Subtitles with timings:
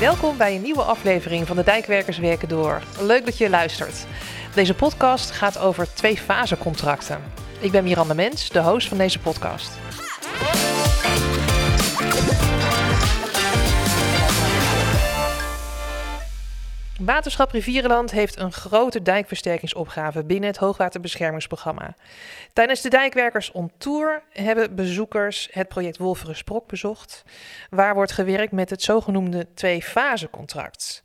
[0.00, 2.82] Welkom bij een nieuwe aflevering van de Dijkwerkers Werken Door.
[3.00, 4.06] Leuk dat je luistert.
[4.54, 7.22] Deze podcast gaat over twee fasecontracten.
[7.60, 9.70] Ik ben Miranda Mens, de host van deze podcast.
[17.00, 21.94] Waterschap Rivierenland heeft een grote dijkversterkingsopgave binnen het hoogwaterbeschermingsprogramma.
[22.52, 27.24] Tijdens de Dijkwerkers on Tour hebben bezoekers het project Wolveren Sprok bezocht,
[27.70, 31.02] waar wordt gewerkt met het zogenoemde twee-fase-contract.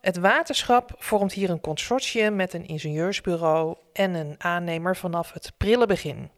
[0.00, 5.86] Het waterschap vormt hier een consortium met een ingenieursbureau en een aannemer vanaf het prille
[5.86, 6.30] begin.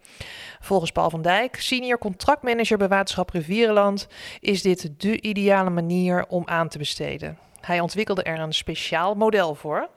[0.60, 4.08] Volgens Paul van Dijk, senior contractmanager bij Waterschap Rivierenland,
[4.40, 7.47] is dit de ideale manier om aan te besteden.
[7.60, 9.88] Hij ontwikkelde er een speciaal model voor.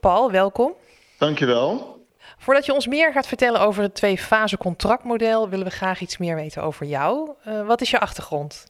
[0.00, 0.74] Paul, welkom.
[1.18, 1.96] Dankjewel.
[2.38, 6.34] Voordat je ons meer gaat vertellen over het twee-fase contractmodel, willen we graag iets meer
[6.34, 7.30] weten over jou.
[7.46, 8.66] Uh, wat is je achtergrond?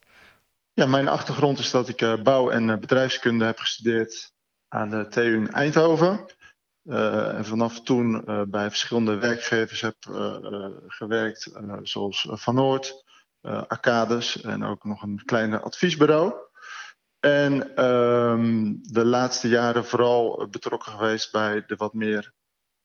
[0.73, 4.33] Ja, mijn achtergrond is dat ik uh, bouw- en uh, bedrijfskunde heb gestudeerd
[4.69, 6.27] aan de TU in Eindhoven.
[6.85, 9.97] en vanaf toen bij verschillende werkgevers heb
[10.87, 11.51] gewerkt,
[11.83, 13.05] zoals Van Noord,
[13.43, 16.46] Arcades en ook nog een kleiner adviesbureau.
[17.27, 22.33] En um, de laatste jaren vooral betrokken geweest bij de wat meer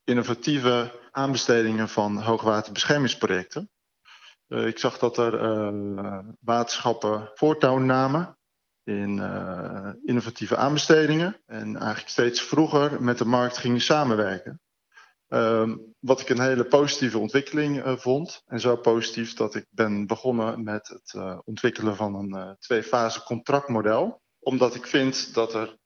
[0.03, 3.69] innovatieve aanbestedingen van hoogwaterbeschermingsprojecten.
[4.47, 8.37] Uh, ik zag dat er uh, waterschappen voortouw namen
[8.83, 14.61] in uh, innovatieve aanbestedingen en eigenlijk steeds vroeger met de markt gingen samenwerken.
[15.27, 18.43] Um, wat ik een hele positieve ontwikkeling vond.
[18.45, 24.75] En zo positief dat ik ben begonnen met het ontwikkelen van een twee-fase contractmodel omdat
[24.75, 25.77] ik vind dat er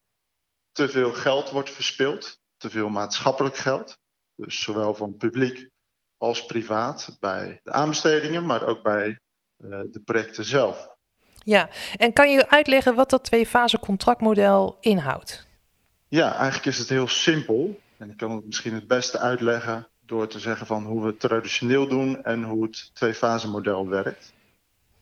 [0.72, 3.98] te veel geld wordt verspild, te veel maatschappelijk geld.
[4.36, 5.70] Dus zowel van publiek
[6.18, 9.20] als privaat bij de aanbestedingen, maar ook bij
[9.58, 10.94] uh, de projecten zelf.
[11.44, 15.48] Ja, en kan je uitleggen wat dat twee-fase contractmodel inhoudt?
[16.08, 17.80] Ja, eigenlijk is het heel simpel.
[17.98, 21.20] En ik kan het misschien het beste uitleggen door te zeggen van hoe we het
[21.20, 24.34] traditioneel doen en hoe het twee-fase model werkt.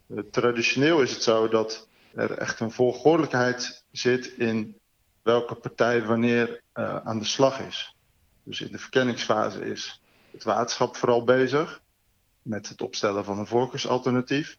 [0.07, 4.77] Uh, traditioneel is het zo dat er echt een volgordelijkheid zit in
[5.21, 7.95] welke partij wanneer uh, aan de slag is.
[8.43, 10.01] Dus in de verkenningsfase is
[10.31, 11.81] het waterschap vooral bezig
[12.41, 14.57] met het opstellen van een voorkeursalternatief.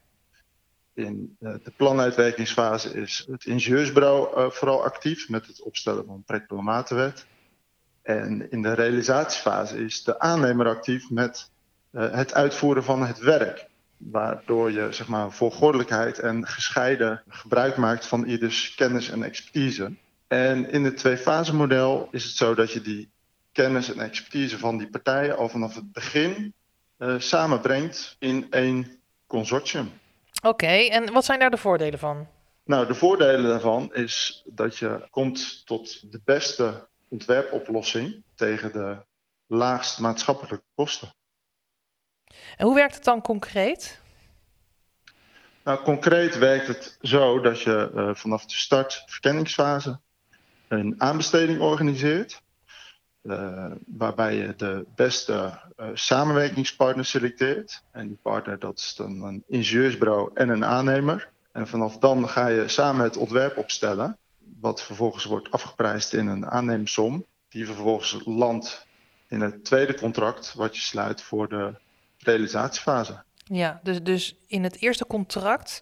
[0.93, 6.23] In uh, de planuitwerkingsfase is het ingenieursbureau uh, vooral actief met het opstellen van een
[6.23, 7.25] projectplanmatenwet.
[8.01, 11.49] En in de realisatiefase is de aannemer actief met
[11.91, 18.25] het uitvoeren van het werk waardoor je zeg maar, volgordelijkheid en gescheiden gebruik maakt van
[18.25, 19.93] ieders kennis en expertise.
[20.27, 23.11] En in het twee-fase model is het zo dat je die
[23.51, 26.53] kennis en expertise van die partijen al vanaf het begin
[26.99, 29.91] uh, samenbrengt in één consortium.
[30.35, 32.27] Oké, okay, en wat zijn daar de voordelen van?
[32.65, 38.97] Nou, de voordelen daarvan is dat je komt tot de beste ontwerpoplossing tegen de
[39.47, 41.13] laagst maatschappelijke kosten.
[42.57, 44.01] En hoe werkt het dan concreet?
[45.63, 49.99] Nou, concreet werkt het zo dat je uh, vanaf de start verkenningsfase
[50.67, 52.43] een aanbesteding organiseert.
[53.23, 57.83] Uh, waarbij je de beste uh, samenwerkingspartner selecteert.
[57.91, 61.29] En die partner dat is dan een ingenieursbureau en een aannemer.
[61.51, 64.17] En vanaf dan ga je samen het ontwerp opstellen.
[64.59, 67.25] Wat vervolgens wordt afgeprijsd in een aanneemsom.
[67.49, 68.87] Die vervolgens landt
[69.27, 71.73] in het tweede contract wat je sluit voor de
[72.25, 73.23] realisatiefase.
[73.47, 75.81] Ja, dus, dus in het eerste contract,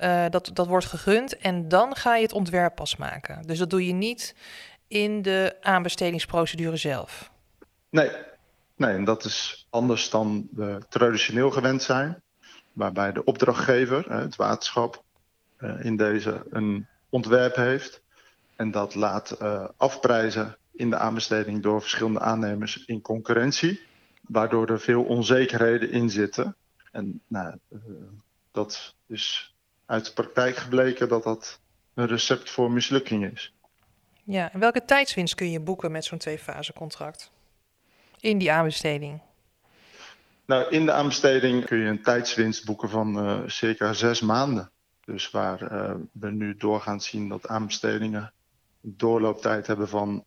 [0.00, 3.42] uh, dat, dat wordt gegund en dan ga je het ontwerp pas maken.
[3.46, 4.34] Dus dat doe je niet
[4.88, 7.30] in de aanbestedingsprocedure zelf.
[7.90, 8.10] Nee,
[8.76, 12.22] nee en dat is anders dan we traditioneel gewend zijn.
[12.72, 15.02] Waarbij de opdrachtgever, het waterschap,
[15.58, 18.02] uh, in deze een ontwerp heeft.
[18.56, 23.88] En dat laat uh, afprijzen in de aanbesteding door verschillende aannemers in concurrentie
[24.32, 26.56] waardoor er veel onzekerheden in zitten.
[26.92, 27.80] En nou, uh,
[28.50, 29.54] dat is
[29.86, 31.60] uit de praktijk gebleken dat dat
[31.94, 33.54] een recept voor mislukking is.
[34.24, 37.30] Ja, en welke tijdswinst kun je boeken met zo'n twee-fase contract?
[38.20, 39.20] In die aanbesteding?
[40.44, 44.70] Nou, in de aanbesteding kun je een tijdswinst boeken van uh, circa zes maanden.
[45.04, 48.32] Dus waar uh, we nu doorgaan zien dat aanbestedingen
[48.82, 50.24] een doorlooptijd hebben van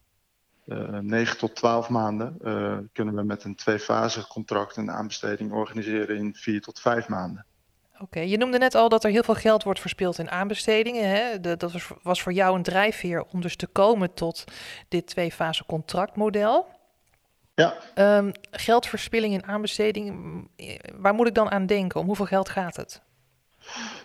[0.65, 6.35] 9 tot 12 maanden uh, kunnen we met een twee-fase contract een aanbesteding organiseren in
[6.35, 7.45] 4 tot 5 maanden.
[7.93, 11.09] Oké, okay, je noemde net al dat er heel veel geld wordt verspild in aanbestedingen.
[11.09, 11.39] Hè?
[11.39, 14.43] De, dat was, was, voor jou een drijfveer om dus te komen tot
[14.87, 16.67] dit twee-fase contractmodel.
[17.55, 17.73] Ja.
[17.95, 20.15] Um, geldverspilling in aanbesteding,
[20.95, 21.99] waar moet ik dan aan denken?
[21.99, 23.01] Om hoeveel geld gaat het?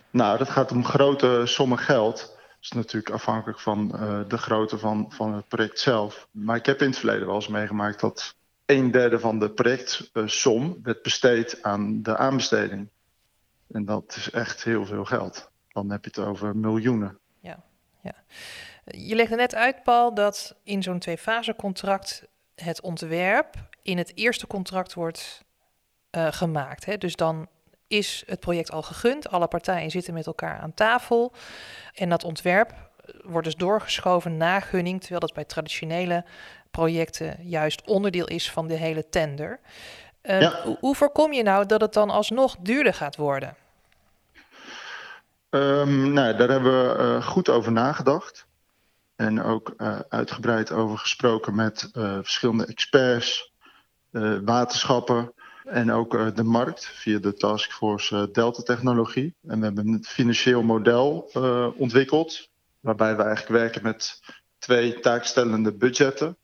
[0.09, 2.37] Nou, dat gaat om grote sommen geld.
[2.61, 3.87] Is natuurlijk afhankelijk van
[4.27, 6.27] de grootte van, van het project zelf.
[6.31, 8.35] Maar ik heb in het verleden wel eens meegemaakt dat
[8.65, 12.89] een derde van de projectsom werd besteed aan de aanbesteding.
[13.71, 15.51] En dat is echt heel veel geld.
[15.67, 17.19] Dan heb je het over miljoenen.
[17.39, 17.63] Ja,
[18.01, 18.13] ja.
[18.85, 24.47] Je legde net uit, Paul, dat in zo'n twee-fase contract het ontwerp in het eerste
[24.47, 25.45] contract wordt
[26.11, 26.85] uh, gemaakt.
[26.85, 26.97] Hè?
[26.97, 27.47] Dus dan
[27.89, 31.33] is het project al gegund, alle partijen zitten met elkaar aan tafel
[31.93, 32.73] en dat ontwerp
[33.23, 36.25] wordt dus doorgeschoven na gunning, terwijl dat bij traditionele
[36.71, 39.59] projecten juist onderdeel is van de hele tender.
[40.23, 43.55] Uh, Hoe voorkom je nou dat het dan alsnog duurder gaat worden?
[45.49, 48.47] Um, nou, daar hebben we uh, goed over nagedacht.
[49.15, 53.51] En ook uh, uitgebreid over gesproken met verschillende experts,
[54.43, 55.33] waterschappen
[55.69, 59.35] en ook de markt via de Taskforce Delta Technologie.
[59.47, 61.31] En we hebben een financieel model
[61.77, 62.49] ontwikkeld,
[62.79, 64.19] waarbij we eigenlijk werken met
[64.57, 66.37] twee taakstellende budgetten.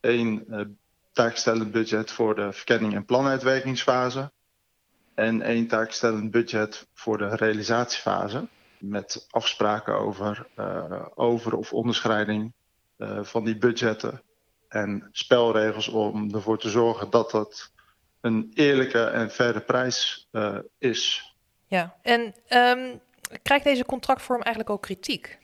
[0.00, 0.46] Eén
[1.12, 4.32] taakstellend budget voor de verkenning en planuitwerkingsfase
[5.14, 8.48] en één taakstellend budget voor de realisatiefase.
[8.78, 10.46] Met afspraken over
[11.14, 12.52] over- of onderscheiding
[13.22, 14.22] van die budgetten.
[14.68, 17.72] En spelregels om ervoor te zorgen dat dat
[18.24, 21.32] een eerlijke en verre prijs uh, is.
[21.66, 23.00] Ja, en um,
[23.42, 25.38] krijgt deze contractvorm eigenlijk ook kritiek?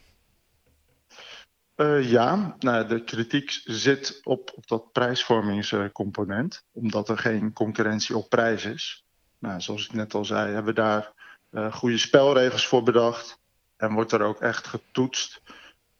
[2.00, 8.64] ja, nou, de kritiek zit op, op dat prijsvormingscomponent, omdat er geen concurrentie op prijs
[8.64, 9.04] is.
[9.38, 11.12] Nou, zoals ik net al zei, hebben we daar
[11.50, 13.38] uh, goede spelregels voor bedacht.
[13.76, 15.42] En wordt er ook echt getoetst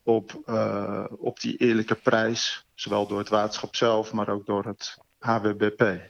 [0.03, 2.67] op, uh, op die eerlijke prijs.
[2.75, 6.01] Zowel door het waterschap zelf, maar ook door het HWBP.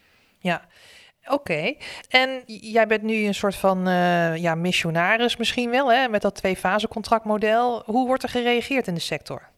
[0.40, 0.68] Ja,
[1.28, 1.74] Oké,
[2.08, 6.34] en jij bent nu een soort van uh, ja, missionaris misschien wel, hè, met dat
[6.34, 7.82] twee-fase contractmodel.
[7.86, 9.48] Hoe wordt er gereageerd in de sector?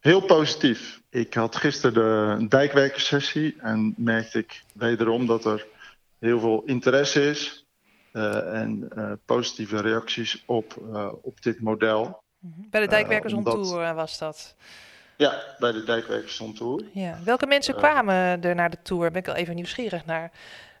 [0.00, 1.00] Heel positief.
[1.10, 5.66] Ik had gisteren de dijkwerkersessie en merkte ik wederom dat er
[6.18, 7.66] heel veel interesse is
[8.12, 10.76] uh, en uh, positieve reacties op,
[11.22, 12.22] op dit model.
[12.70, 14.56] Bij de Dijkwerkers on Tour was dat?
[15.16, 16.82] Ja, bij de Dijkwerkers on Tour.
[16.92, 17.18] Ja.
[17.24, 19.10] Welke mensen kwamen er naar de Tour?
[19.10, 20.30] Ben ik al even nieuwsgierig naar.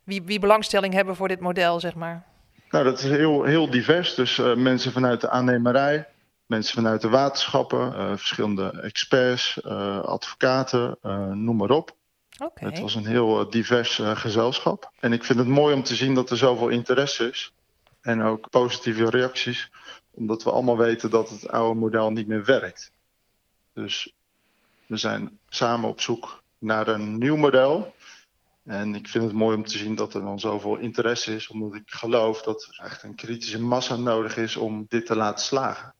[0.04, 2.24] Wie, wie belangstelling hebben voor dit model, zeg maar?
[2.70, 4.14] Nou, dat is heel, heel divers.
[4.14, 6.06] Dus mensen vanuit de aannemerij,
[6.46, 9.64] mensen vanuit de waterschappen, verschillende experts,
[10.02, 10.98] advocaten,
[11.32, 11.94] noem maar op.
[12.38, 12.68] Okay.
[12.68, 14.90] Het was een heel divers gezelschap.
[15.00, 17.52] En ik vind het mooi om te zien dat er zoveel interesse is.
[18.00, 19.70] En ook positieve reacties.
[20.10, 22.92] Omdat we allemaal weten dat het oude model niet meer werkt.
[23.74, 24.14] Dus
[24.86, 27.94] we zijn samen op zoek naar een nieuw model.
[28.64, 31.48] En ik vind het mooi om te zien dat er dan zoveel interesse is.
[31.48, 35.44] Omdat ik geloof dat er echt een kritische massa nodig is om dit te laten
[35.44, 35.94] slagen.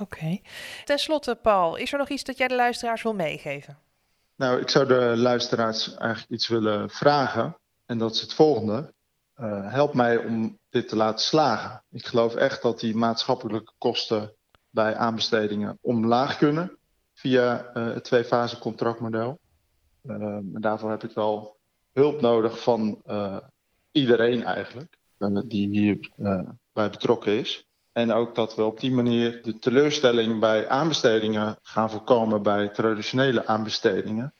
[0.00, 0.02] Oké.
[0.02, 0.42] Okay.
[0.84, 3.78] Ten slotte, Paul, is er nog iets dat jij de luisteraars wil meegeven?
[4.36, 7.56] Nou, ik zou de luisteraars eigenlijk iets willen vragen.
[7.86, 8.92] En dat is het volgende.
[9.40, 11.82] Uh, help mij om dit te laten slagen.
[11.90, 14.34] Ik geloof echt dat die maatschappelijke kosten
[14.70, 16.78] bij aanbestedingen omlaag kunnen
[17.24, 19.38] via uh, het twee-fase contractmodel.
[20.02, 21.56] Uh, en daarvoor heb ik wel
[21.92, 23.02] hulp nodig van
[23.92, 24.98] iedereen eigenlijk,
[25.44, 27.66] die hierbij betrokken is.
[27.92, 33.46] En ook dat we op die manier de teleurstelling bij aanbestedingen gaan voorkomen bij traditionele
[33.46, 34.34] aanbestedingen.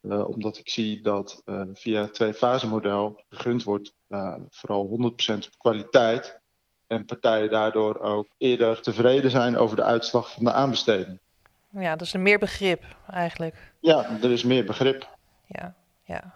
[0.00, 1.42] Omdat ik zie dat
[1.72, 3.94] via het twee-fase model gegund wordt
[4.48, 6.40] vooral 100% op kwaliteit.
[6.86, 11.20] En partijen daardoor ook eerder tevreden zijn over de uitslag van de aanbesteding.
[11.80, 13.54] Ja, dus er meer begrip eigenlijk.
[13.80, 15.08] Ja, er is meer begrip.
[15.46, 15.74] Ja,
[16.08, 16.34] ja.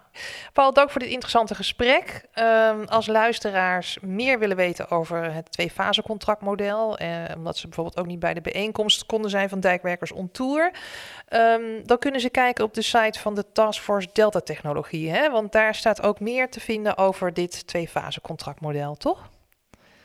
[0.53, 2.25] Paul, dank voor dit interessante gesprek.
[2.35, 8.05] Um, als luisteraars meer willen weten over het twee-fase contractmodel, eh, omdat ze bijvoorbeeld ook
[8.05, 10.71] niet bij de bijeenkomst konden zijn van Dijkwerkers on Tour,
[11.29, 15.29] um, dan kunnen ze kijken op de site van de Taskforce Delta Technologie, hè?
[15.29, 19.29] want daar staat ook meer te vinden over dit twee-fase contractmodel, toch?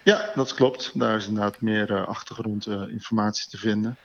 [0.02, 0.98] Ja, dat klopt.
[0.98, 3.96] Daar is inderdaad meer uh, achtergrondinformatie uh, te vinden.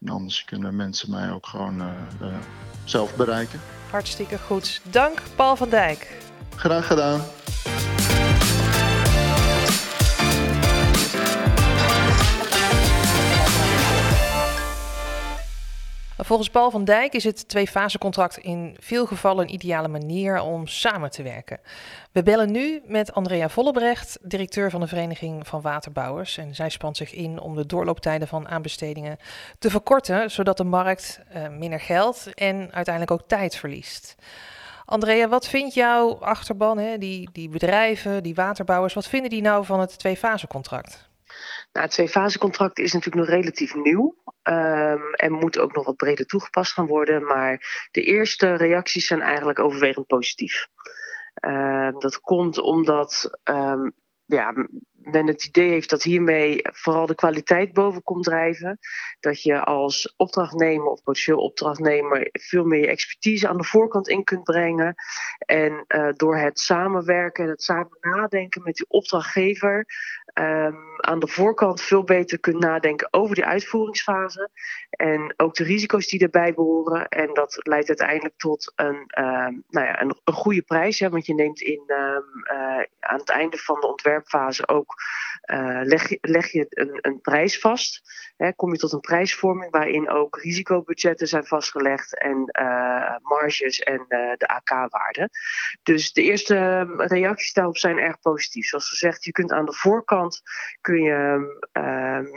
[0.00, 2.34] En anders kunnen mensen mij ook gewoon uh,
[2.84, 3.60] zelf bereiken.
[3.90, 4.80] Hartstikke goed.
[4.90, 6.18] Dank Paul van Dijk.
[6.56, 7.20] Graag gedaan.
[16.28, 21.10] Volgens Paul van Dijk is het twee-fase-contract in veel gevallen een ideale manier om samen
[21.10, 21.60] te werken.
[22.12, 26.36] We bellen nu met Andrea Vollebrecht, directeur van de Vereniging van Waterbouwers.
[26.36, 29.18] En zij spant zich in om de doorlooptijden van aanbestedingen
[29.58, 34.14] te verkorten, zodat de markt uh, minder geld en uiteindelijk ook tijd verliest.
[34.84, 36.98] Andrea, wat vindt jouw achterban, hè?
[36.98, 41.07] Die, die bedrijven, die waterbouwers, wat vinden die nou van het twee-fase-contract?
[41.72, 46.26] Nou, het twee-fase-contract is natuurlijk nog relatief nieuw um, en moet ook nog wat breder
[46.26, 47.24] toegepast gaan worden.
[47.24, 50.66] Maar de eerste reacties zijn eigenlijk overwegend positief.
[51.46, 53.92] Uh, dat komt omdat um,
[54.24, 54.52] ja,
[55.02, 58.78] men het idee heeft dat hiermee vooral de kwaliteit boven komt drijven.
[59.20, 64.42] Dat je als opdrachtnemer of potentieel opdrachtnemer veel meer expertise aan de voorkant in kunt
[64.42, 64.94] brengen.
[65.38, 69.86] En uh, door het samenwerken en het samen nadenken met die opdrachtgever.
[70.34, 74.50] Um, aan de voorkant veel beter kunt nadenken over die uitvoeringsfase.
[74.90, 77.08] En ook de risico's die erbij behoren.
[77.08, 80.98] En dat leidt uiteindelijk tot een, um, nou ja, een, een goede prijs.
[80.98, 84.87] Hè, want je neemt in, um, uh, aan het einde van de ontwerpfase ook
[85.52, 88.02] uh, leg, je, leg je een, een prijs vast.
[88.36, 94.04] Hè, kom je tot een prijsvorming waarin ook risicobudgetten zijn vastgelegd en uh, marges en
[94.08, 95.30] uh, de AK-waarden.
[95.82, 98.66] Dus de eerste reacties daarop zijn erg positief.
[98.66, 100.42] Zoals gezegd, je kunt aan de voorkant
[100.80, 101.36] kun je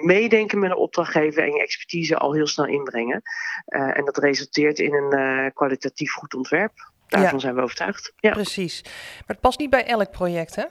[0.04, 3.22] meedenken met een opdrachtgever en je expertise al heel snel inbrengen.
[3.66, 6.92] en dat resulteert in een kwalitatief goed ontwerp.
[7.08, 7.40] Daarvan ja.
[7.40, 8.14] zijn we overtuigd.
[8.16, 8.32] Ja.
[8.32, 8.82] Precies.
[8.84, 10.66] Maar het past niet bij elk project, hè?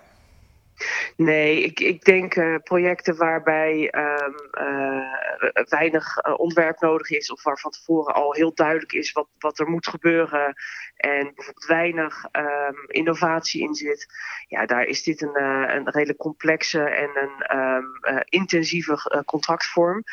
[1.17, 7.43] Nee, ik, ik denk uh, projecten waarbij um, uh, weinig uh, ontwerp nodig is, of
[7.43, 10.55] waar van tevoren al heel duidelijk is wat, wat er moet gebeuren,
[10.97, 14.07] en bijvoorbeeld weinig um, innovatie in zit.
[14.47, 20.05] Ja, daar is dit een, een redelijk complexe en een um, intensieve contractvorm,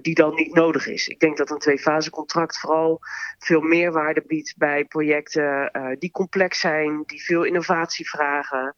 [0.00, 1.08] die dan niet nodig is.
[1.08, 3.00] Ik denk dat een twee-fase contract vooral
[3.38, 8.74] veel meerwaarde biedt bij projecten die complex zijn, die veel innovatie vragen,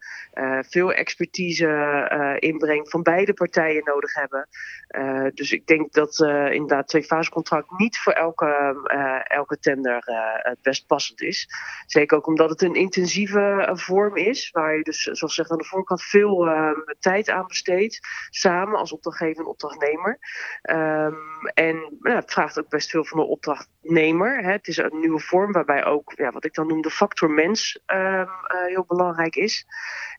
[0.68, 4.48] veel expertise expertise uh, inbrengt van beide partijen nodig hebben.
[4.88, 10.02] Uh, dus ik denk dat uh, inderdaad twee contract niet voor elke, elke tender
[10.42, 11.48] het best passend is.
[11.86, 15.64] Zeker ook omdat het een intensieve vorm is, waar je dus zoals gezegd aan de
[15.64, 16.48] voorkant veel
[17.00, 17.98] tijd aan besteedt,
[18.30, 20.18] samen als opdrachtgever en opdrachtnemer.
[20.62, 24.42] Um, en nou, het vraagt ook best veel van de opdrachtnemer.
[24.42, 24.50] Hè.
[24.50, 27.80] Het is een nieuwe vorm waarbij ook ja, wat ik dan noem de factor mens
[27.86, 28.28] um,
[28.66, 29.66] heel belangrijk is.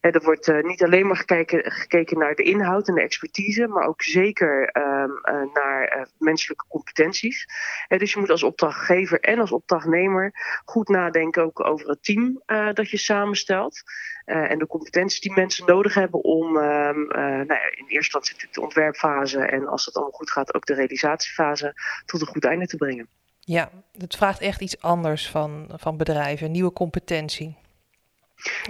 [0.01, 3.87] Er wordt niet alleen alleen maar gekeken, gekeken naar de inhoud en de expertise, maar
[3.87, 7.45] ook zeker um, uh, naar uh, menselijke competenties.
[7.87, 10.31] Dus je moet als opdrachtgever en als opdrachtnemer
[10.65, 13.83] goed nadenken ook over het team uh, dat je samenstelt.
[14.25, 18.61] En de competenties die mensen nodig hebben om uh, nou ja, in eerste instantie de
[18.61, 21.73] ontwerpfase en als het allemaal goed gaat ook de realisatiefase
[22.05, 23.07] tot een goed einde te brengen.
[23.39, 27.55] Ja, het vraagt echt iets anders van, van bedrijven, nieuwe competentie.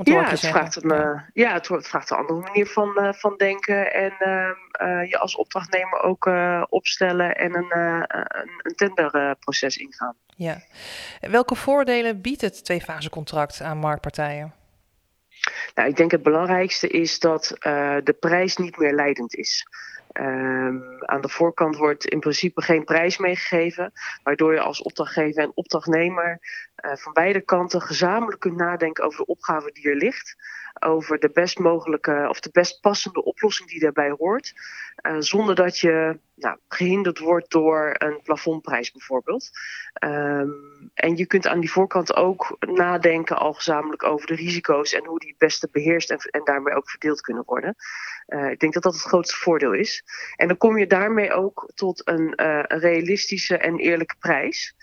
[0.03, 3.37] Ja het, vraagt een, uh, ja, het, het, vraagt een andere manier van, uh, van
[3.37, 3.93] denken.
[3.93, 6.29] En uh, je als opdrachtnemer ook
[6.69, 10.15] opstellen en een, een, een tenderproces ingaan.
[10.35, 10.61] Ja.
[11.19, 14.53] Welke voordelen biedt het tweefasecontract aan marktpartijen?
[15.75, 17.55] Nou, ik denk het belangrijkste is dat
[18.03, 19.65] de prijs niet meer leidend is.
[20.13, 23.91] Um, aan de voorkant wordt in principe geen prijs meegegeven,
[24.23, 26.39] waardoor je als opdrachtgever en opdrachtnemer
[26.81, 30.35] van beide kanten gezamenlijk kunt nadenken over de opgave die er ligt
[30.79, 34.53] over de best mogelijke of de best passende oplossing die daarbij hoort.
[35.01, 39.49] Uh, zonder dat je nou, gehinderd wordt door een plafondprijs bijvoorbeeld.
[40.03, 45.05] Um, en je kunt aan die voorkant ook nadenken al gezamenlijk over de risico's en
[45.05, 47.75] hoe die het beste beheerst en, daarmee ook verdeeld kunnen worden.
[48.49, 50.03] Ik denk dat dat het grootste voordeel is.
[50.35, 52.33] En dan kom je daarmee ook tot een
[52.67, 54.75] realistische en eerlijke prijs.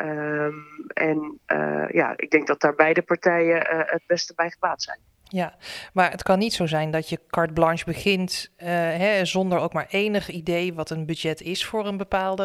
[0.00, 4.98] Um, en uh, ja, ik denk dat daar beide partijen het beste bij gebaat zijn.
[5.30, 5.54] Ja,
[5.92, 9.72] maar het kan niet zo zijn dat je carte blanche begint uh, hè, zonder ook
[9.72, 12.44] maar enig idee wat een budget is voor een, bepaalde,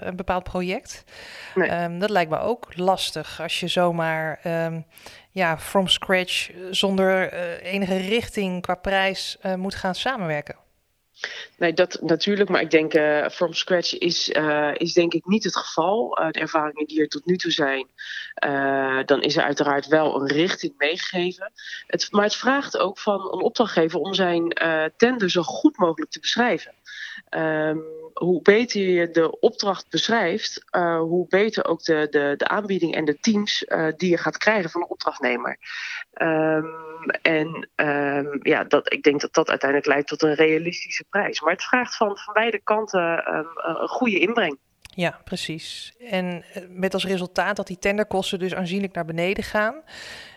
[0.00, 1.04] een bepaald project.
[1.54, 1.82] Nee.
[1.82, 4.86] Um, dat lijkt me ook lastig als je zomaar um,
[5.30, 10.56] ja, from scratch zonder enige richting qua prijs moet gaan samenwerken.
[11.58, 15.44] Nee, dat natuurlijk, maar ik denk uh, from scratch is, uh, is denk ik niet
[15.44, 16.20] het geval.
[16.20, 17.86] Uh, de ervaringen die er tot nu toe zijn,
[19.06, 21.52] dan is er uiteraard wel een richting meegegeven.
[21.86, 24.48] Het, maar het vraagt ook van een opdrachtgever om zijn
[24.96, 26.74] tender zo goed mogelijk te beschrijven.
[27.30, 32.94] Um, hoe beter je de opdracht beschrijft, uh, hoe beter ook de, de, de aanbieding
[32.94, 35.58] en de teams uh, die je gaat krijgen van de opdrachtnemer.
[36.14, 41.40] Um, en um, ja, dat, ik denk dat dat uiteindelijk leidt tot een realistische prijs.
[41.40, 44.58] Maar het vraagt van, van beide kanten een goede inbreng.
[44.94, 45.92] Ja, precies.
[46.10, 49.82] En eh, met als resultaat dat die tenderkosten dus aanzienlijk naar beneden gaan.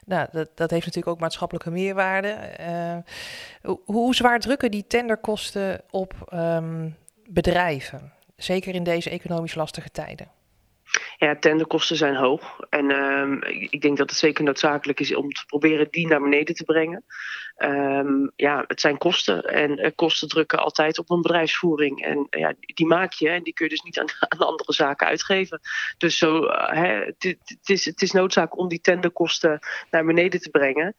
[0.06, 2.38] Nou, dat, dat heeft natuurlijk ook maatschappelijke meerwaarde.
[2.60, 6.96] Uh, hoe, zwaar drukken die tenderkosten op um,
[7.30, 8.14] bedrijven?
[8.36, 10.37] Zeker in deze economisch lastige tijden.
[11.18, 12.60] Ja, tenderkosten zijn hoog.
[12.70, 13.34] En ehm,
[13.70, 17.06] ik denk dat het zeker noodzakelijk is om te proberen die naar beneden te brengen.
[17.58, 19.44] Um, ja, het zijn kosten.
[19.44, 22.04] En uh, kosten drukken altijd op een bedrijfsvoering.
[22.04, 24.08] En uh, ja, die maak je en die kun je dus niet aan,
[24.48, 25.60] andere zaken uitgeven.
[25.98, 29.60] Dus zo, uh, hè, het, is, het is noodzaak om die tenderkosten
[29.92, 30.96] naar beneden te brengen.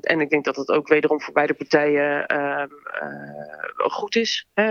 [0.00, 2.68] en ik denk dat het ook wederom voor beide partijen ehm,
[3.76, 4.46] goed is.
[4.54, 4.64] Hè?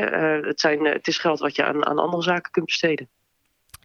[0.47, 3.09] het, zijn, het is geld wat je aan, aan andere zaken kunt besteden.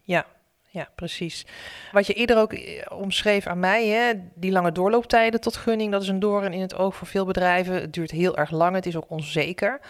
[0.05, 0.27] Ja,
[0.75, 1.47] ja, precies.
[1.93, 6.03] Wat je eerder ook eh, omschreef aan mij, hè, die lange doorlooptijden tot gunning, dat
[6.03, 7.75] is een doorn in het oog voor veel bedrijven.
[7.75, 9.81] Het duurt heel erg lang, het is ook onzeker.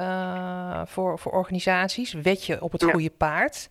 [0.00, 2.12] Uh, voor, voor organisaties.
[2.12, 3.68] Wet je op het goede paard.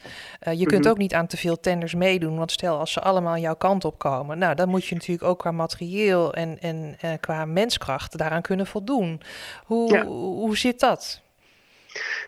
[0.48, 0.92] Uh, je kunt mhm.
[0.92, 2.38] ook niet aan te veel tenders meedoen.
[2.38, 5.40] Want stel, als ze allemaal jouw kant op komen, nou, dan moet je natuurlijk ook
[5.40, 9.22] qua materieel en, en qua menskracht daaraan kunnen voldoen.
[9.66, 10.06] Hoe, ja.
[10.06, 11.22] hoe zit dat?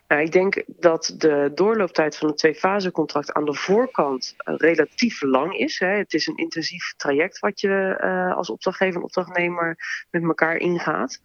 [0.07, 5.57] Nou, ik denk dat de doorlooptijd van een twee-fase-contract aan de voorkant uh, relatief lang
[5.57, 5.79] is.
[5.79, 5.87] Hè.
[5.87, 9.77] Het is een intensief traject wat je uh, als opdrachtgever en opdrachtnemer
[10.11, 11.21] met elkaar ingaat.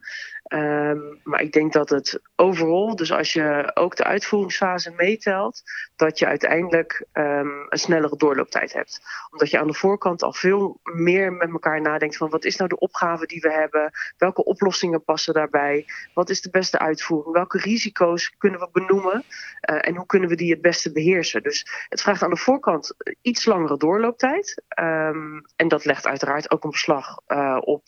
[0.53, 5.61] Um, maar ik denk dat het overal, dus als je ook de uitvoeringsfase meetelt,
[5.95, 9.01] dat je uiteindelijk um, een snellere doorlooptijd hebt.
[9.31, 12.69] Omdat je aan de voorkant al veel meer met elkaar nadenkt van wat is nou
[12.69, 17.57] de opgave die we hebben, welke oplossingen passen daarbij, wat is de beste uitvoering, welke
[17.57, 19.23] risico's kunnen we benoemen
[19.69, 21.43] uh, en hoe kunnen we die het beste beheersen.
[21.43, 24.63] Dus het vraagt aan de voorkant iets langere doorlooptijd.
[24.79, 27.81] Um, en dat legt uiteraard ook een beslag uh, op,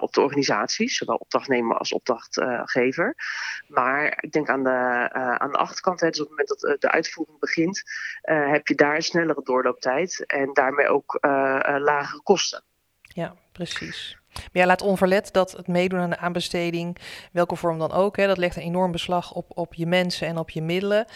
[0.00, 3.14] op de organisaties, zowel opdrachtnemer als opdrachtgever.
[3.68, 6.80] Maar ik denk aan de, uh, aan de achterkant, hè, dus op het moment dat
[6.80, 7.82] de uitvoering begint,
[8.22, 11.18] heb je daar een snellere doorlooptijd en daarmee ook
[11.78, 12.62] lagere kosten.
[13.00, 14.18] Ja, precies.
[14.32, 16.96] Maar ja, laat onverlet dat het meedoen aan de aanbesteding,
[17.32, 20.38] welke vorm dan ook, hè, dat legt een enorm beslag op, op je mensen en
[20.38, 21.06] op je middelen.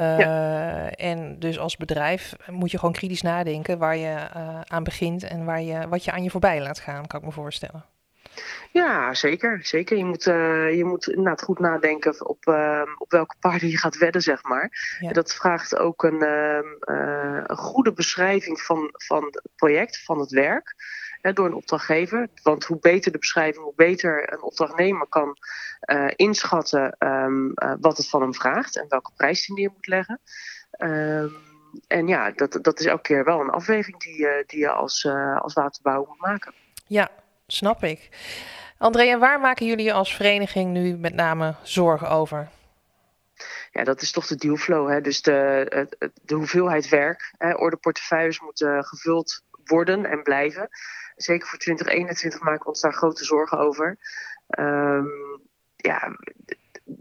[0.00, 0.90] Uh, ja.
[0.90, 5.44] En dus als bedrijf moet je gewoon kritisch nadenken waar je uh, aan begint en
[5.44, 7.84] waar je, wat je aan je voorbij laat gaan, kan ik me voorstellen.
[8.72, 9.58] Ja, zeker.
[9.62, 9.96] zeker.
[9.96, 13.98] Je moet, uh, je moet inderdaad goed nadenken op, uh, op welke paarden je gaat
[13.98, 14.96] wedden, zeg maar.
[15.00, 15.12] Ja.
[15.12, 20.74] Dat vraagt ook een, uh, een goede beschrijving van, van het project, van het werk.
[21.20, 22.28] Hè, door een opdrachtgever.
[22.42, 25.36] Want hoe beter de beschrijving, hoe beter een opdrachtnemer kan
[26.16, 30.20] inschatten um, wat het van hem vraagt en welke prijs hij neer moet leggen.
[30.78, 31.36] Um,
[31.86, 35.52] en ja, dat, dat is elke keer wel een afweging die, die je als, als
[35.52, 36.52] waterbouwer moet maken.
[36.86, 37.10] Ja,
[37.52, 38.08] snap ik.
[38.78, 42.48] André, en waar maken jullie als vereniging nu met name zorgen over?
[43.72, 44.90] Ja, dat is toch de dealflow.
[44.90, 45.00] Hè?
[45.00, 45.88] Dus de,
[46.22, 47.34] de hoeveelheid werk.
[47.38, 47.54] Hè?
[47.54, 50.68] Ordeportefeuilles moeten gevuld worden en blijven.
[51.16, 53.98] Zeker voor 2021 maken we ons daar grote zorgen over.
[54.58, 55.40] Um,
[55.76, 56.16] ja,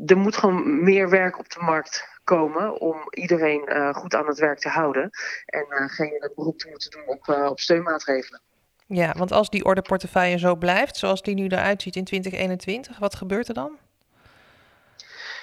[0.06, 4.40] er moet gewoon meer werk op de markt komen om iedereen uh, goed aan het
[4.40, 5.10] werk te houden.
[5.46, 8.42] En uh, geen beroep te moeten doen op, uh, op steunmaatregelen.
[8.92, 13.16] Ja, want als die ordeportefeuille zo blijft, zoals die nu eruit ziet in 2021, wat
[13.16, 13.78] gebeurt er dan?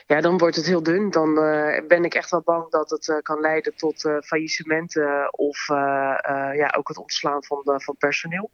[0.06, 1.10] Ja, dan wordt het heel dun.
[1.10, 5.38] Dan uh, ben ik echt wel bang dat het uh, kan leiden tot uh, faillissementen
[5.38, 5.66] of
[6.56, 8.50] ja, ook het ontslaan van, van personeel.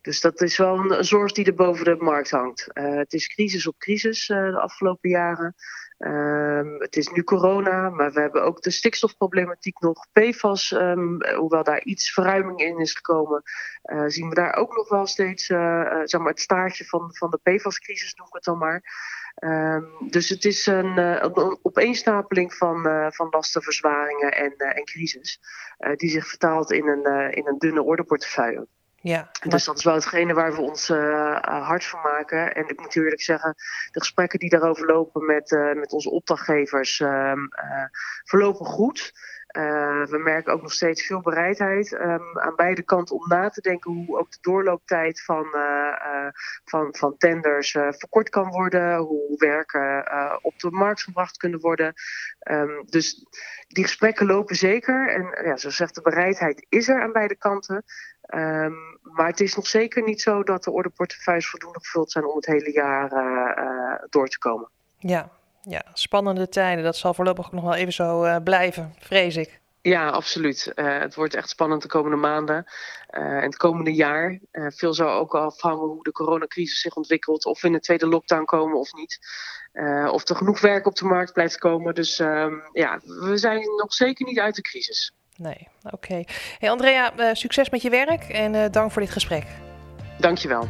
[0.00, 2.68] Dus dat is wel een zorg die er boven de markt hangt.
[2.72, 5.54] het is crisis op crisis de afgelopen jaren.
[6.06, 10.06] Um, het is nu corona, maar we hebben ook de stikstofproblematiek nog.
[10.12, 13.42] PFAS, um, hoewel daar iets verruiming in is gekomen,
[13.84, 17.14] uh, zien we daar ook nog wel steeds uh, uh, zeg maar het staartje van,
[17.14, 18.82] van de PFAS-crisis, noem ik het dan maar.
[19.44, 25.40] Um, dus het is een, een opeenstapeling van, van lastenverzwaringen en, en crisis,
[25.96, 28.66] die zich vertaalt in een, in een dunne ordeportefeuille.
[29.02, 32.54] Ja, dus dat is wel hetgene waar we ons uh, hard van maken.
[32.54, 33.54] En ik moet eerlijk zeggen,
[33.90, 37.32] de gesprekken die daarover lopen met, uh, met onze opdrachtgevers uh,
[38.24, 39.12] verlopen goed.
[40.10, 43.92] We merken ook nog steeds veel bereidheid um, aan beide kanten om na te denken
[43.92, 45.46] hoe ook de doorlooptijd van,
[46.64, 50.12] van, van tenders verkort kan worden, hoe werken
[50.42, 51.94] op de markt gebracht kunnen worden.
[52.50, 53.26] Um, dus
[53.68, 55.10] die gesprekken lopen zeker.
[55.10, 57.84] En ja, zoals zegt, de bereidheid is er aan beide kanten.
[58.34, 62.36] Um, maar het is nog zeker niet zo dat de ordeportefeuilles voldoende gevuld zijn om
[62.36, 63.08] het hele jaar
[64.10, 64.68] door te komen.
[64.98, 65.30] Ja,
[65.62, 66.84] ja, spannende tijden.
[66.84, 69.60] Dat zal voorlopig nog wel even zo uh, blijven, vrees ik.
[69.82, 70.72] Ja, absoluut.
[70.74, 72.64] het wordt echt spannend de komende maanden
[73.06, 74.38] en het komende jaar.
[74.52, 78.44] veel zou ook afhangen hoe de coronacrisis zich ontwikkelt, of we in een tweede lockdown
[78.44, 79.18] komen of niet.
[80.10, 81.94] of er genoeg werk op de markt blijft komen.
[81.94, 85.12] Dus ehm, ja, we zijn nog zeker niet uit de crisis.
[85.36, 85.94] Nee, oké.
[85.94, 86.26] Okay.
[86.58, 89.46] Hey Andrea, succes met je werk en dank voor dit gesprek.
[90.18, 90.68] Dankjewel.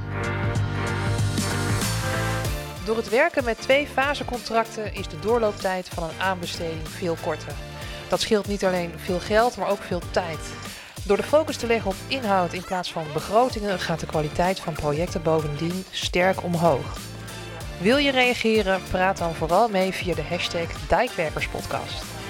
[2.84, 7.52] Door het werken met twee fasecontracten is de doorlooptijd van een aanbesteding veel korter.
[8.08, 10.38] Dat scheelt niet alleen veel geld, maar ook veel tijd.
[11.04, 14.72] Door de focus te leggen op inhoud in plaats van begrotingen gaat de kwaliteit van
[14.72, 16.96] projecten bovendien sterk omhoog.
[17.80, 18.80] Wil je reageren?
[18.90, 22.21] Praat dan vooral mee via de hashtag Dijkwerkerspodcast.